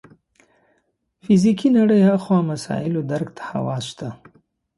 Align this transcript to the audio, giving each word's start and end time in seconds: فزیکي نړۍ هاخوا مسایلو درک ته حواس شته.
فزیکي 1.23 1.69
نړۍ 1.77 2.01
هاخوا 2.09 2.39
مسایلو 2.51 3.01
درک 3.11 3.29
ته 3.37 3.43
حواس 3.49 3.83
شته. 3.91 4.07